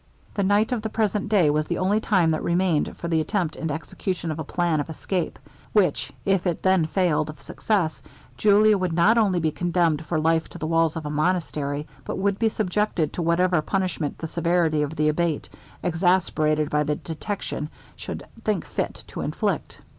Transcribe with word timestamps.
The 0.33 0.41
night 0.41 0.71
of 0.71 0.81
the 0.81 0.89
present 0.89 1.29
day 1.29 1.51
was 1.51 1.67
the 1.67 1.77
only 1.77 1.99
time 2.01 2.31
that 2.31 2.41
remained 2.43 2.97
for 2.97 3.07
the 3.07 3.21
attempt 3.21 3.55
and 3.55 3.69
execution 3.69 4.31
of 4.31 4.39
a 4.39 4.43
plan 4.43 4.79
of 4.79 4.89
escape, 4.89 5.37
which 5.73 6.11
if 6.25 6.47
it 6.47 6.63
then 6.63 6.87
failed 6.87 7.29
of 7.29 7.39
success, 7.39 8.01
Julia 8.35 8.79
would 8.79 8.93
not 8.93 9.19
only 9.19 9.39
be 9.39 9.51
condemned 9.51 10.03
for 10.07 10.19
life 10.19 10.49
to 10.49 10.57
the 10.57 10.65
walls 10.65 10.95
of 10.95 11.05
a 11.05 11.11
monastery, 11.11 11.85
but 12.03 12.17
would 12.17 12.39
be 12.39 12.49
subjected 12.49 13.13
to 13.13 13.21
whatever 13.21 13.61
punishment 13.61 14.17
the 14.17 14.27
severity 14.27 14.81
of 14.81 14.95
the 14.95 15.07
Abate, 15.07 15.49
exasperated 15.83 16.71
by 16.71 16.81
the 16.83 16.95
detection, 16.95 17.69
should 17.95 18.23
think 18.43 18.65
fit 18.65 19.03
to 19.05 19.21
inflict. 19.21 19.81